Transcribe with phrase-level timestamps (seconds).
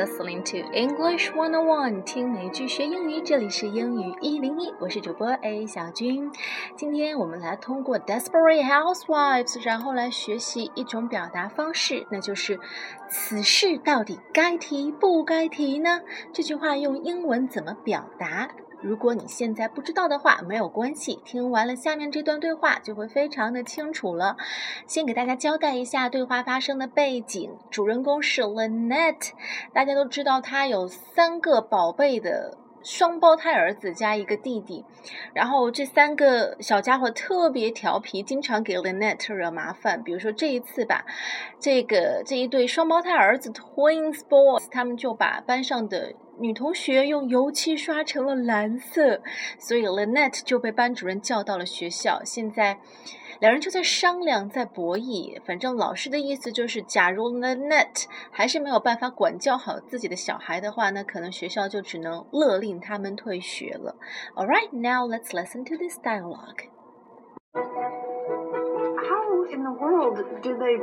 [0.00, 3.20] listening to English One on One，听美剧学英语。
[3.20, 6.30] 这里是英语一零一，我是主播 A 小军。
[6.74, 12.58] 今天我们来通过 Desperate Housewives，然后来学习一种表达方式，那就是
[13.10, 16.00] 此事到底该提不该提呢？
[16.32, 18.48] 这句话用英文怎么表达？
[18.82, 24.36] 如果你现在不知道的话，没有关系，听完了下面这段对话就会非常的清楚了。
[24.86, 29.30] 先给大家交代一下对话发生的背景，主人公是 Lynette，
[29.72, 32.56] 大家都知道她有三个宝贝的。
[32.82, 34.82] 双胞胎儿子加一个弟弟，
[35.34, 40.02] 然后这三个小家伙特别调皮，经常给 Lynette 惹麻烦。
[40.02, 41.04] 比如说这一次吧，
[41.58, 49.21] 这个这一对双胞胎儿子 Twins Boys，他们就把班上的女同学用油漆刷成了蓝色，
[49.59, 52.23] 所以 Lynette 就被班主任叫到了学校。
[52.23, 52.79] 现在。
[53.41, 55.41] 两人就在商量，在博弈。
[55.43, 63.97] 反正老师的意思就是，假如 Lynette 还是没有办法管教好自己的小孩的话，那可能学校就只能勒令他们退学了。
[64.35, 66.69] All right, now let's listen to this dialogue.
[69.03, 70.79] How in the world do they?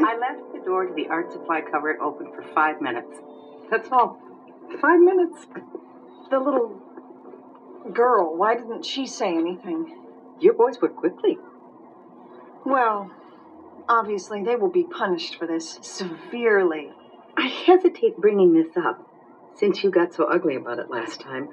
[0.00, 3.18] I left the door to the art supply cupboard open for five minutes.
[3.68, 4.16] That's all.
[4.81, 5.47] Five minutes.
[6.29, 6.81] The little
[7.93, 8.35] girl.
[8.35, 9.95] Why didn't she say anything?
[10.39, 11.37] Your boys work quickly.
[12.65, 13.09] Well,
[13.87, 16.91] obviously they will be punished for this severely.
[17.37, 19.07] I hesitate bringing this up,
[19.55, 21.49] since you got so ugly about it last time.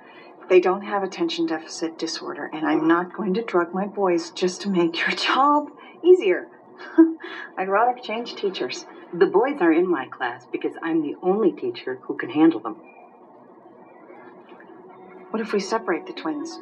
[0.49, 4.61] They don't have attention deficit disorder, and I'm not going to drug my boys just
[4.63, 5.71] to make your job
[6.03, 6.49] easier.
[7.57, 8.85] I'd rather change teachers.
[9.13, 12.77] The boys are in my class because I'm the only teacher who can handle them.
[15.34, 16.60] What if we separate the twins?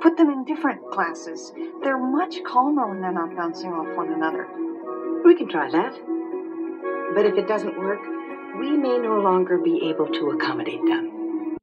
[0.00, 1.52] Put them in different classes.
[1.82, 4.46] They're much calmer when they're not bouncing off one another.
[5.24, 5.94] We can try that.
[7.14, 8.00] But if it doesn't work,
[8.60, 11.56] we may no longer be able to accommodate them.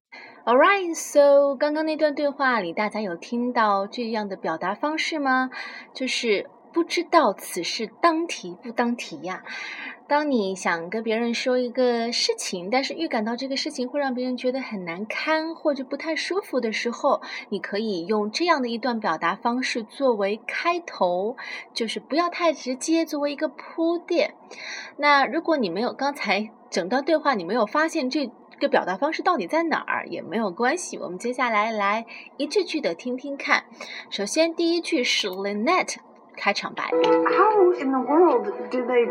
[0.45, 5.49] Alright, so 刚刚那段对话里，大家有听到这样的表达方式吗？
[5.93, 9.44] 就是 不知道此事当提不当提呀。
[10.06, 21.36] 当你想跟别人说一个事情，但是预感到这个事情会让别人觉得很难堪或者不太舒服的时候，你可以用这样的一段表达方式作为开头，
[21.72, 24.34] 就是不要太直接，作为一个铺垫。
[24.96, 28.28] 那如果你没有刚才整段对话，你没有发现这
[28.58, 30.98] 个表达方式到底在哪儿，也没有关系。
[30.98, 32.04] 我们接下来来
[32.36, 33.62] 一句句的听听看。
[34.10, 35.98] 首先，第一句是 Lynette
[36.40, 36.84] 开场白。
[36.84, 39.06] How in the world do they?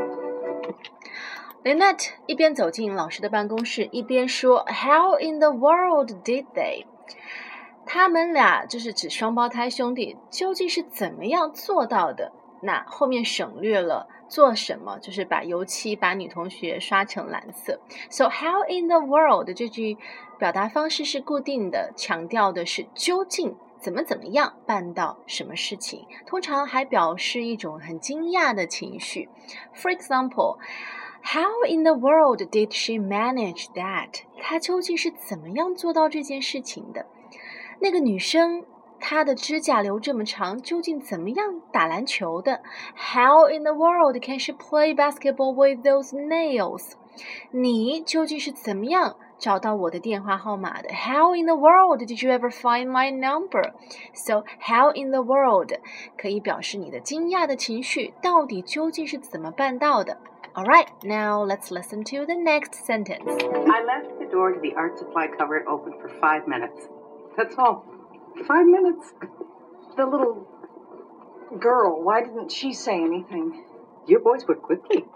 [1.64, 6.86] Lynette 一边走进老师的办公室，一边说：“How in the world did they？”
[7.86, 12.32] 他们俩就是指双胞胎兄弟，究竟是怎么样做到的？
[12.62, 17.80] 那后面省略了做什么，就是把油漆把女同学刷成蓝色。
[18.10, 19.98] So how in the world 这句
[20.38, 29.30] 表达方式是固定的，强调的是究竟怎么怎么样办到什么事情，通常还表示一种很惊讶的情绪。
[29.76, 30.58] For example。
[31.22, 34.22] How in the world did she manage that？
[34.42, 37.08] 她究竟是怎么样做到这件事情的？
[37.82, 38.64] 那个女生，
[39.02, 42.62] 她的指甲留这么长，究竟怎么样打篮球的
[42.96, 46.94] ？How in the world can she play basketball with those nails？
[47.52, 50.89] 你究竟是怎么样找到我的电话号码的？
[50.91, 55.73] How in the world did you ever find my number？So how in the world
[56.17, 60.19] 可以表示你的惊讶的情绪到底究竟是怎么办到的？
[60.55, 63.27] Alright, now let's listen to the next sentence.
[63.27, 66.89] I left the door to the art supply cupboard open for five minutes.
[67.37, 67.83] That's all.
[68.47, 69.13] Five minutes?
[69.97, 70.47] The little
[71.59, 73.65] girl, why didn't she say anything?
[74.07, 75.07] Your boys work quickly.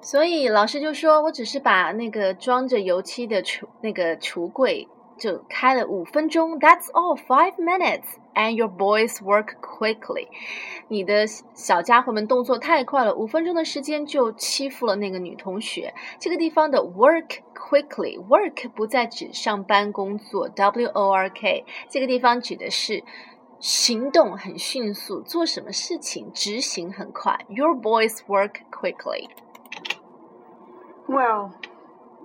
[0.00, 4.88] 所以老师就说，我只是把那个装着油漆的橱那个橱柜
[5.18, 10.28] 就开了五分钟，That's all, five minutes, and your boys work quickly。
[10.86, 15.92] 你的小家伙们动作太快了，五分钟的时间就欺负了那个女同学。
[16.20, 23.02] 这个地方的 work quickly，work 不再指上班工作，W O R K，这个地方指的是
[23.58, 27.40] 行动很迅速，做什么事情执行很快。
[27.48, 29.28] Your boys work quickly.
[31.07, 31.51] Well.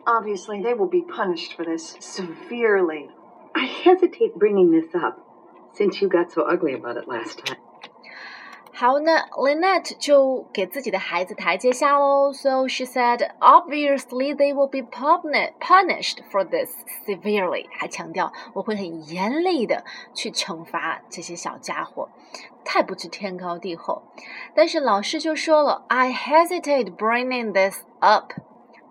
[0.06, 3.10] Obviously, they will be punished for this severely.
[3.54, 5.18] I hesitate bringing this up,
[5.74, 7.58] since you got so ugly about it last time.
[8.72, 12.32] 好，那 Lynette 就给自己的孩子台阶下喽。
[12.32, 16.74] So she said, obviously they will be punished for this
[17.04, 17.66] severely。
[17.70, 19.84] 还强调我会很严厉的
[20.14, 22.08] 去惩罚这些小家伙，
[22.64, 24.04] 太不知天高地厚。
[24.54, 28.32] 但是老师就说了，I hesitate bringing this up。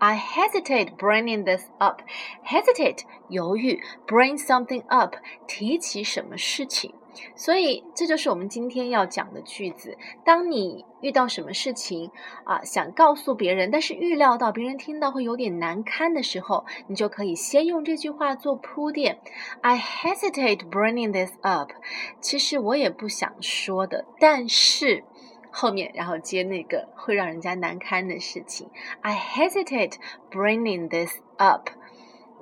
[0.03, 2.01] I hesitate bringing this up.
[2.45, 5.15] Hesitate 犹豫，bring something up
[5.47, 6.93] 提起什么事情。
[7.35, 9.97] 所以这就是我们今天要讲的句子。
[10.25, 12.11] 当你遇到什么事情
[12.43, 19.19] 啊，想告诉别人，但是预料到别人听到会有点难堪的时候，你就可以先用这句话做铺垫。
[19.61, 21.71] I hesitate bringing this up。
[22.19, 25.05] 其实我也不想说的，但是
[25.53, 28.69] 后面然后接那个会让人家难堪的事情。
[29.01, 29.93] I hesitate
[30.31, 31.69] bringing this up。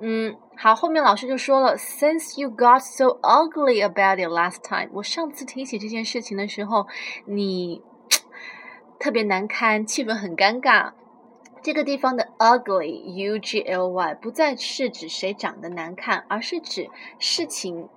[0.00, 6.88] 嗯，好，后面老师就说了，Since you got so ugly about it last time，我上次提起这件事情的时候，
[7.26, 7.82] 你
[8.98, 10.92] 特别难堪，气氛很尴尬。
[11.62, 17.88] 这个地方的 ugly，u g l y，不再是指谁长得难看，而是指事情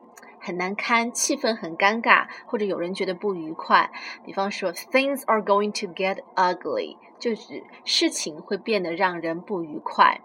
[0.46, 3.90] 很难堪，气氛很尴尬，或者有人觉得不愉快。
[4.24, 10.22] 比方说，things are going to get ugly，就指事情会变得让人不愉快。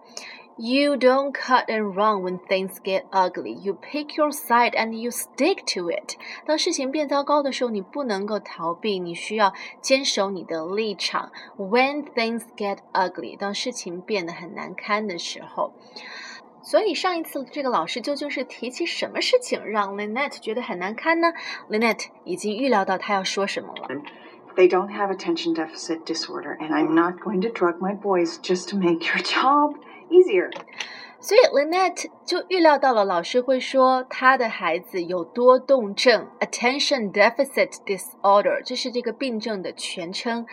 [0.56, 3.55] You don't cut and run when things get ugly.
[3.62, 6.19] You pick your side and you stick to it.
[6.44, 11.32] 当事情变糟糕的时候，你不能够逃避，你需要坚守你的立场。
[11.56, 15.72] When things get ugly，当事情变得很难堪的时候。
[16.62, 21.33] 所以上一次这个老师究竟是提起什么事情让 Lynette 觉得很难堪呢
[21.71, 23.89] ？Lynette 已经预料到他要说什么了。
[24.57, 28.77] They don't have attention deficit disorder, and I'm not going to drug my boys just to
[28.77, 29.77] make your job
[30.11, 30.51] easier.
[31.21, 40.47] 所以 Lynette 就预料到了老师会说他的孩子有多动症 （attention deficit disorder），这是这个病症的全称，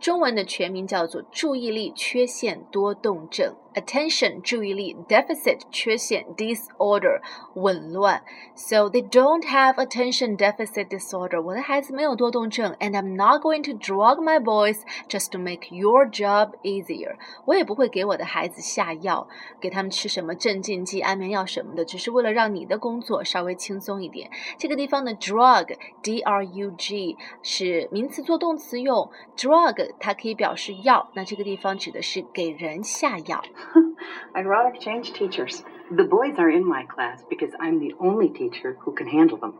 [0.00, 3.54] 中文的全名叫做注意力缺陷多动症。
[3.73, 7.21] attention 注意力 deficit 缺陷 disorder
[7.53, 8.23] 紊乱。
[8.55, 11.41] So they don't have attention deficit disorder。
[11.41, 17.15] 我的孩子没有多动症，and I'm not going to drug my boys just to make your job easier。
[17.45, 19.27] 我也不会给我的孩子下药，
[19.59, 24.29] 给他们吃什么镇静剂、安眠药什么的，只是为了让你的工作稍微轻松一点。
[24.57, 33.41] 这个地方的 drug d r u g 是名词做动词用，drug 它可以表示药，那这个地方指的是给人下药。
[34.33, 35.63] I'd rather change teachers.
[35.89, 39.53] The boys are in my class because I'm the only teacher who can handle them.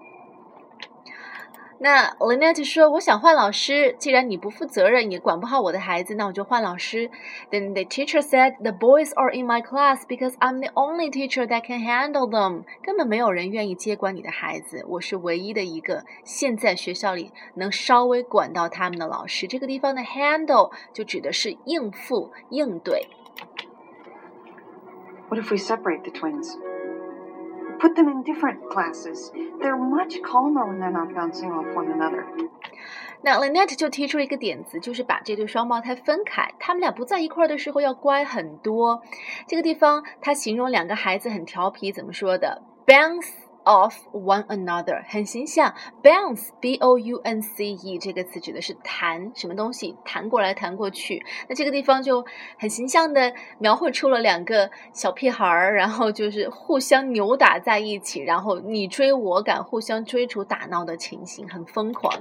[1.82, 3.96] 那 Lynette 说：“我想换老师。
[3.98, 7.10] 既然你不负责任，也管不好我的孩子，那我就换老师。”
[7.52, 11.48] Then the teacher said, "The boys are in my class because I'm the only teacher
[11.48, 19.48] that can handle them." 根本没有人愿意接管你的孩子，我是唯一的一个现在学校里能稍微管到他们的老师。
[19.48, 23.08] 这个地方的 handle 就指的是应付、应对。
[25.34, 26.58] What if we separate the twins?
[27.80, 29.32] Put them in different classes.
[29.62, 32.26] They're much calmer when they're not bouncing off one another.
[33.22, 39.02] 那 Lynette 就提出一个点子，就是把这对双胞胎分开，他们俩不在一块儿的时候要乖很多。
[39.46, 42.62] 这个地方他形容两个孩子很调皮，怎么说的？
[42.86, 43.30] Bounce
[43.65, 45.73] Of one another 很形象
[46.03, 51.25] ，bounce b o u n c e 这个词指的是弹什么东西，弹过来弹过去。
[51.49, 52.27] 那这个地方就
[52.59, 62.13] 很形象的描绘出了两个小屁孩儿，然后就是互相扭打在一起，然后你追我赶，互相追逐打闹的情形，很疯狂。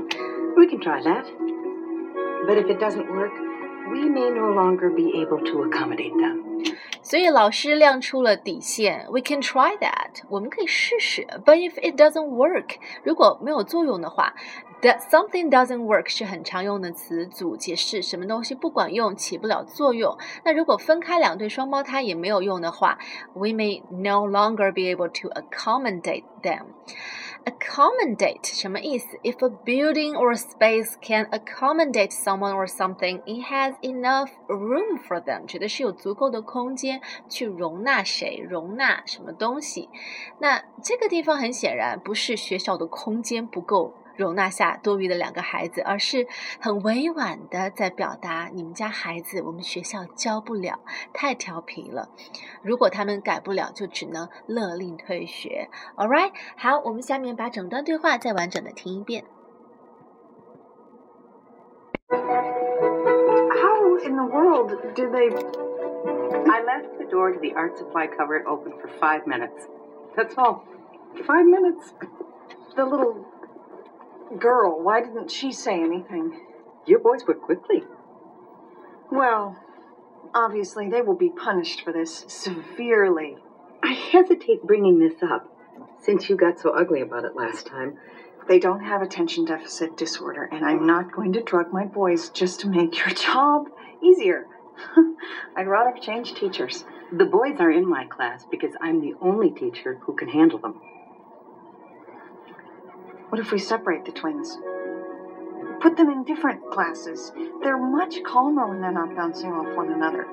[0.55, 1.25] We can try that,
[2.47, 3.33] but if it doesn't work,
[3.91, 6.41] we may no longer be able to accommodate them.
[7.13, 11.27] 所以老师亮出了底线，We can try that，我们可以试试。
[11.45, 14.33] But if it doesn't work，如果没有作用的话
[14.83, 20.15] ，that something doesn't work 是很常用的词组，解释什么东西不管用，起不了作用。
[20.45, 22.99] 那如果分开两对双胞胎也没有用的话
[23.33, 26.65] ，We may no longer be able to accommodate them。
[27.45, 34.97] Accommodate 什么意思？If a building or a space can accommodate someone or something, it has enough room
[35.05, 39.89] for them，指的是有足够的空间去容纳谁，容纳什么东西。
[40.39, 43.93] 那这个地方很显然不是学校的空间不够。
[44.15, 46.27] 容纳下多余的两个孩子，而是
[46.59, 50.79] 很委婉的在表达你们家孩子我们学校教不了，
[51.13, 52.09] 太调皮了。
[52.61, 55.69] 如果他们改不了，就只能勒令退学。
[55.95, 59.25] All right，好，我们下面把整段对话再完整的听一遍。
[62.09, 65.31] How in the world did they?
[66.45, 69.67] I left the door to the art supply cupboard open for five minutes.
[70.15, 70.63] That's all.
[71.25, 71.93] Five minutes.
[72.75, 73.25] The little
[74.39, 76.39] girl, why didn't she say anything?
[76.85, 77.83] Your boys were quickly.
[79.11, 79.57] Well,
[80.33, 83.37] obviously they will be punished for this severely.
[83.83, 85.45] I hesitate bringing this up,
[85.99, 87.97] since you got so ugly about it last time.
[88.47, 92.59] They don't have attention deficit disorder, and I'm not going to drug my boys just
[92.61, 93.69] to make your job
[94.01, 94.47] easier.
[95.55, 96.83] I'd rather change teachers.
[97.11, 100.75] The boys are in my class because I'm the only teacher who can handle them.
[103.33, 104.59] What if we separate the twins?
[105.79, 107.31] Put them in different classes.
[107.63, 110.27] They're much calmer when they're not bouncing off one another.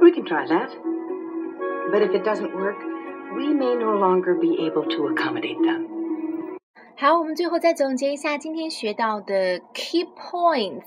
[0.00, 0.70] We can try that.
[1.90, 2.76] But if it doesn't work,
[3.34, 5.99] we may no longer be able to accommodate them.
[7.00, 10.84] 好，我们最后再总结一下今天学到的 key points。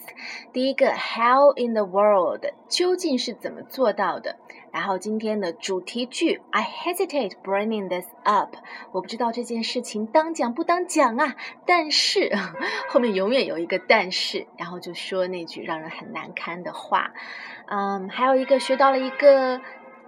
[0.51, 4.35] 第一个，How in the world 究竟是怎么做到的？
[4.71, 8.55] 然后今天的主题句，I hesitate bringing this up。
[8.91, 12.31] 我不知道这件事情当讲不当讲啊，但是
[12.89, 17.11] 后面永远有一个但是，然后就说那句让人很难堪的话。
[17.65, 19.59] 嗯，还有一个学到了一个。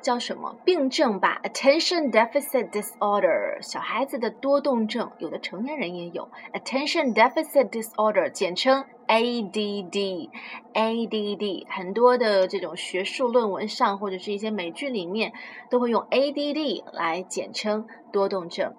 [0.06, 6.30] 叫什么病症吧？Attention deficit disorder，小孩子的多动症，有的成年人也有。
[6.54, 10.30] Attention deficit disorder，简称 ADD。
[10.76, 15.34] ADD 很多的这种学术论文上或者是一些美剧里面
[15.72, 18.76] 都会用 ADD 来简称多动症。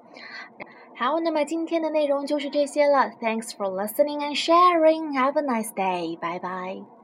[0.95, 3.11] 好，那么今天的内容就是这些了。
[3.21, 5.13] Thanks for listening and sharing.
[5.13, 6.17] Have a nice day.
[6.17, 6.96] Bye bye.